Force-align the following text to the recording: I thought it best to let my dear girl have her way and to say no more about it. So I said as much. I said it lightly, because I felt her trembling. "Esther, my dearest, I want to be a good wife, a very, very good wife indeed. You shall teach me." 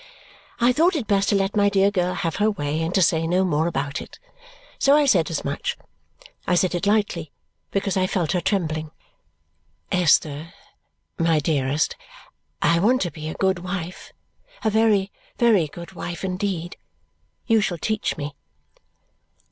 I 0.59 0.73
thought 0.73 0.95
it 0.95 1.05
best 1.05 1.29
to 1.29 1.35
let 1.35 1.55
my 1.55 1.69
dear 1.69 1.91
girl 1.91 2.15
have 2.15 2.37
her 2.37 2.49
way 2.49 2.81
and 2.81 2.91
to 2.95 3.03
say 3.03 3.27
no 3.27 3.45
more 3.45 3.67
about 3.67 4.01
it. 4.01 4.17
So 4.79 4.95
I 4.95 5.05
said 5.05 5.29
as 5.29 5.45
much. 5.45 5.77
I 6.47 6.55
said 6.55 6.73
it 6.73 6.87
lightly, 6.87 7.31
because 7.69 7.95
I 7.95 8.07
felt 8.07 8.31
her 8.31 8.41
trembling. 8.41 8.89
"Esther, 9.91 10.55
my 11.19 11.37
dearest, 11.39 11.95
I 12.63 12.79
want 12.79 13.03
to 13.03 13.11
be 13.11 13.29
a 13.29 13.35
good 13.35 13.59
wife, 13.59 14.11
a 14.63 14.71
very, 14.71 15.11
very 15.37 15.67
good 15.67 15.91
wife 15.93 16.23
indeed. 16.23 16.77
You 17.45 17.61
shall 17.61 17.77
teach 17.77 18.17
me." 18.17 18.33